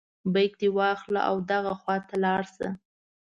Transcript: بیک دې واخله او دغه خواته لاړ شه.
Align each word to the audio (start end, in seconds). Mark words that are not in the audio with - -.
بیک 0.33 0.53
دې 0.59 0.69
واخله 0.77 1.21
او 1.29 1.35
دغه 1.51 1.73
خواته 1.79 2.15
لاړ 2.23 2.41
شه. 2.53 2.69